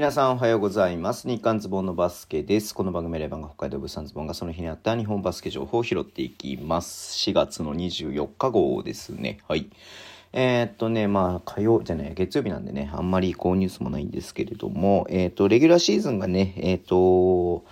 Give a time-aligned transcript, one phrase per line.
[0.00, 1.28] 皆さんおはようございます。
[1.28, 2.74] 日刊ズボンのバスケです。
[2.74, 7.18] この番組レバンが北海道物産ズボンがその日にあった日本バスケ情報を拾っていきます。
[7.18, 9.40] 4月の24日号ですね。
[9.46, 9.68] はい。
[10.32, 17.66] えー、っとね、まあ、火曜じゃない、月曜日なんでね、あんまりこうニュースもないんですけれども、えー、っと、レギュラーシーズンがね、えー、っと、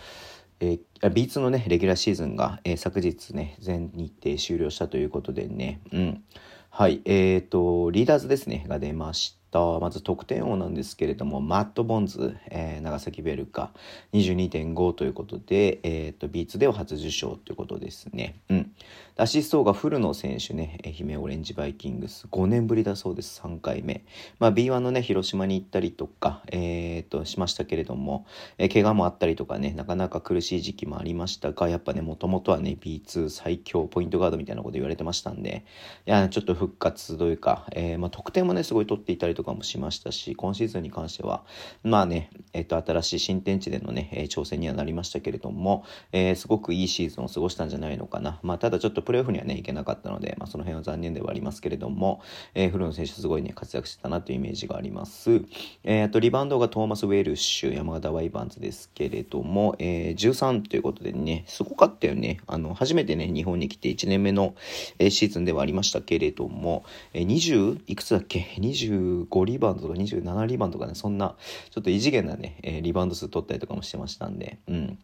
[0.61, 6.23] えー、B2 のね、レギュラーシーズンが、えー、昨日ね、全日程終了したということでね、うん。
[6.69, 13.73] はい、えっ、と、リーダーズですね、が出ましと、まず得点王なんですけれども、マット・ボンズ、えー、長崎ベルカ、
[14.13, 18.37] 22.5ということで、え、ー、と、B2 では初受賞ということですね。
[18.49, 18.73] うん。
[19.21, 24.05] アシストが古野選手ね、愛媛オレンジバイキングス、5年ぶりだそうです、3回目。
[24.39, 28.27] まあ、B1 のね、広島に行ったりとか、えっ、ー、と、しましたけれども、
[28.59, 35.65] えー、怪我もあったりとかね、なかなか苦しい時期もありましたが、やっぱね、もともとはね、B2 最強ポイントガードみたいなこと言われてましたんで、
[36.07, 41.45] いや、ちょっと復活というか、えー、まあ、得点もね、すごい取っていたりとかもしましたし、今シーズンに関しては、
[41.85, 48.41] まあね、えっ、と、新しい新天地でのね、え挑戦にはなりましたけれども、えすごくいいシーズンを過ごしたんじゃないのかな。
[48.43, 52.21] まあ、ただちょっとプレーオフにはね、いけなかったので、まあ、その辺は残念ではありますけれども、
[52.55, 55.43] えー、古野選手すごいね、活躍してたなというイメージがあります。
[55.85, 62.41] えー、あと、リバウンドがトーマス・ウェルシュ、山形ワイバンズですけれども、えー、13ということでね、すごかったよね。
[62.49, 64.57] あの、初めてね、日本に来て1年目の、
[64.99, 71.37] え、シーズンではありましたけれども、えー、20いくつだっけ ?25 25リバウンドとか27リバウンドとかね、そんな、
[71.71, 74.99] ちょっと異次元なね、えー、リバウンド数取ったりとかもしてましたんで、うん。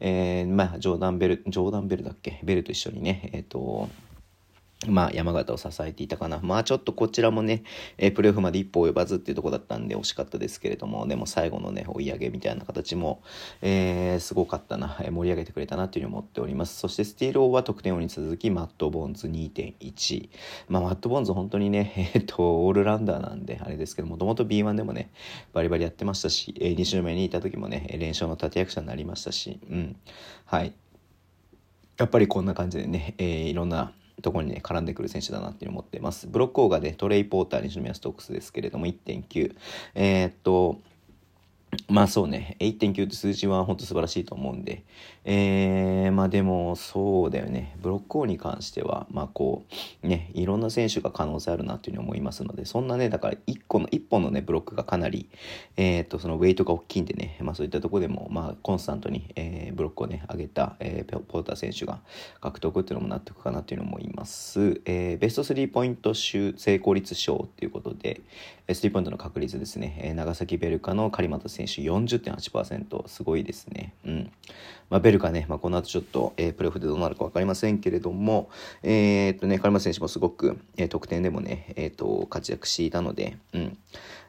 [0.00, 2.40] えー、まあ、ジョーダンベル、ジョーダンベルだっけ？
[2.44, 3.88] ベルと一緒にね、えっ、ー、と、
[4.88, 6.40] まあ、山形を支えていたかな。
[6.42, 7.64] まあ、ちょっとこちらもね、
[7.98, 13.22] えー、プレーオフまで一歩及ばずっていうとこだったんで惜しかったですけれども、でも最後のね、追い上げみたいな形も、
[13.60, 16.78] えー、すごかったな、え、盛り上げてくれたなというふうに思っております。
[16.78, 20.30] そして、スティール王は得点王に続き、マット・ボンズ2.1。
[20.68, 25.10] まあ、マット・ボンズ本当にね、 えっ、と、オールランダーなんで、あれですけども、ともと B1 でもね、
[25.52, 29.96] バリバリやってましたし、えー、2週目にいた時もね、連勝の立役者になりましたし、うん。
[30.46, 30.72] はい。
[31.98, 36.26] やっぱりこんな感じでね、えー、いろんなところにね、絡んでくる選手だなって思ってます。
[36.26, 39.56] ブロックオーガでトレイ・ポーター、西宮ストックスですけれども、1.9。
[39.94, 40.80] えー、っと、
[41.88, 44.84] まあそうね、1.9って数字は本当素晴らしいと思うんで、
[45.24, 49.64] えー、まあでもそうだよね、ブロック王に関しては、まあこ
[50.02, 55.28] う、ね、いろんな選手が可能性あるなというふうに思いますので、そんなね、だから1個の、1本のね、ブロックがかなり、
[55.76, 62.00] えっ、ー、と、そのウェイトが大きいんでね、まあそういったところでも、まあコンスタントに、えー、ブロックをね、上げた、えー、ポーター選手が
[62.40, 64.80] 獲得っていうのも納得かなというのも思います。
[64.84, 68.20] えー、ベスト3ポイント成功率賞ということで、
[68.74, 73.94] スリーポイントの確率ですね、えー、長崎ベルカの狩俣選手選手40.8%、すごいですね。
[74.04, 74.32] うん。
[74.88, 78.50] まあ、ベルカね、まあ、この後ちょっと、えー、プレーオフでどうなるか分かりませんけれども、
[78.82, 83.78] えー、っとね、カルマ選手もすごく、えー、得点でもね、えー、っと、活躍していたので、うん。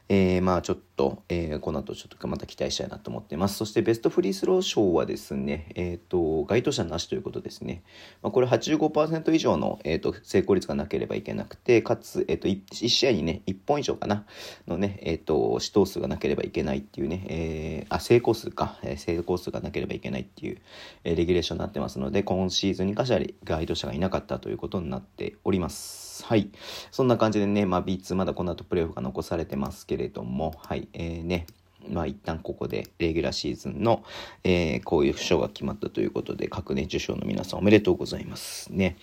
[0.08, 0.82] えー、まあちょっと、
[1.28, 3.56] えー、この後ちょっとまた期待したいなと思ってます。
[3.56, 7.82] そしてベストフリースロー賞はですね、えっ、ー、と、該当者なしということですね。
[8.22, 14.24] まあ、これ85%以上の、えーと、成功率がなければいけなくて、かつ、えっ、ー、と1、1試合にね、1本以上かな、
[14.66, 20.58] のね、えっ、と、死闘数がなければいけないっていうね、えー、あ、成功数か、え、成功数がなければいけないっていう、
[21.04, 26.24] え、レギュレーションになってますので、今シーズンに関しては該当者がいなかったということになっております。。
[26.24, 26.50] はい。
[26.90, 30.88] そんな感じでね、まあ B2 まだこの後プレーオフが残されてますけれども、はい。
[30.92, 31.46] えー、ね。
[31.88, 34.04] まあ一旦ここでレギュラーシーズンの、
[34.44, 38.96] えー、こういう賞が決まったということで、各年受賞の皆さんおめでとうございますね。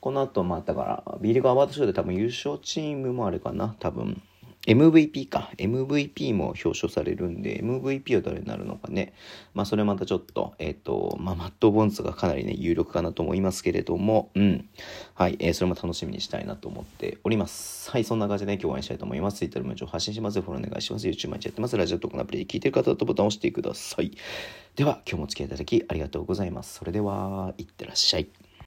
[0.00, 4.20] この後、まあだから、ビーグアワード賞で多分優勝チームもあれかな、多分。
[4.66, 5.50] MVP か。
[5.58, 9.12] MVP も表彰されるんで、MVP は誰になるのかね。
[9.54, 14.68] まあ、それまたちょっと、えっ、ー、と、まあ、マット・ボンズがかなりね、有力かなと思いますけれども、うん。
[15.14, 17.90] はい、えー、それも楽しみにしたいなと思っております。
[17.90, 19.38] はい、そんな感じで、ね、今日お会いしたいと思います。
[19.38, 20.40] Twitter でも情報発信します。
[20.40, 21.08] フォローお願いします。
[21.08, 21.76] YouTube 毎日やってます。
[21.76, 24.12] ラジオとかのアプリで聞いてる方だとボタンを押してください。
[24.76, 26.74] では、今日もお付き合いいただきありがとうございます。
[26.74, 28.28] それでは、いってらっしゃい。